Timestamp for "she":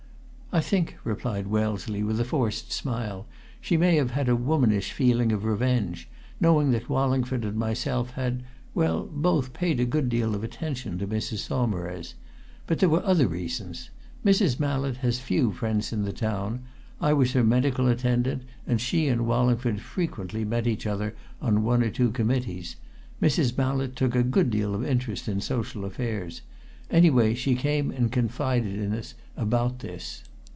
3.61-3.77, 18.81-19.07, 27.35-27.55